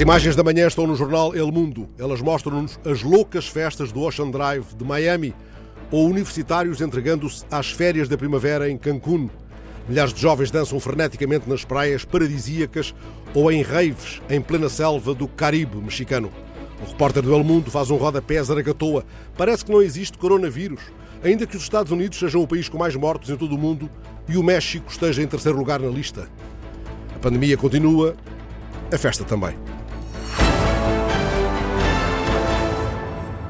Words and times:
As 0.00 0.02
imagens 0.02 0.34
da 0.34 0.42
manhã 0.42 0.66
estão 0.66 0.86
no 0.86 0.96
jornal 0.96 1.34
El 1.34 1.52
Mundo. 1.52 1.86
Elas 1.98 2.22
mostram-nos 2.22 2.80
as 2.86 3.02
loucas 3.02 3.46
festas 3.46 3.92
do 3.92 4.00
Ocean 4.00 4.30
Drive 4.30 4.74
de 4.74 4.82
Miami 4.82 5.34
ou 5.90 6.06
universitários 6.08 6.80
entregando-se 6.80 7.44
às 7.50 7.70
férias 7.70 8.08
da 8.08 8.16
primavera 8.16 8.70
em 8.70 8.78
Cancún. 8.78 9.28
Milhares 9.86 10.14
de 10.14 10.18
jovens 10.22 10.50
dançam 10.50 10.80
freneticamente 10.80 11.46
nas 11.46 11.66
praias 11.66 12.02
paradisíacas 12.02 12.94
ou 13.34 13.52
em 13.52 13.60
raves 13.60 14.22
em 14.30 14.40
plena 14.40 14.70
selva 14.70 15.12
do 15.12 15.28
Caribe 15.28 15.76
mexicano. 15.76 16.32
O 16.82 16.90
repórter 16.90 17.22
do 17.22 17.34
El 17.34 17.44
Mundo 17.44 17.70
faz 17.70 17.90
um 17.90 17.96
rodapé 17.96 18.38
à 18.38 18.42
Zaragatoa. 18.42 19.04
Parece 19.36 19.66
que 19.66 19.70
não 19.70 19.82
existe 19.82 20.16
coronavírus, 20.16 20.80
ainda 21.22 21.46
que 21.46 21.58
os 21.58 21.62
Estados 21.62 21.92
Unidos 21.92 22.18
sejam 22.18 22.40
o 22.40 22.48
país 22.48 22.70
com 22.70 22.78
mais 22.78 22.96
mortos 22.96 23.28
em 23.28 23.36
todo 23.36 23.54
o 23.54 23.58
mundo 23.58 23.90
e 24.26 24.38
o 24.38 24.42
México 24.42 24.90
esteja 24.90 25.22
em 25.22 25.26
terceiro 25.26 25.58
lugar 25.58 25.78
na 25.78 25.90
lista. 25.90 26.26
A 27.14 27.18
pandemia 27.18 27.58
continua, 27.58 28.16
a 28.90 28.96
festa 28.96 29.24
também. 29.24 29.54